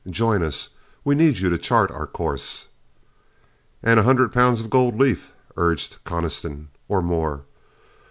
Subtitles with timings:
[0.09, 0.69] Join us.
[1.03, 2.69] We need you to chart our course."
[3.83, 6.69] "And a hundred pounds of gold leaf," urged Coniston.
[6.87, 7.41] "Or more.